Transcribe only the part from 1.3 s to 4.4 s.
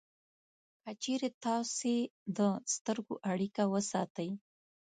تاسې د سترګو اړیکه وساتئ